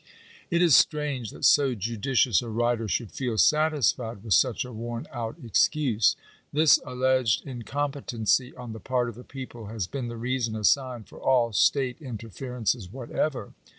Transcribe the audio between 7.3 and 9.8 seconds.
incompetency on the part of the people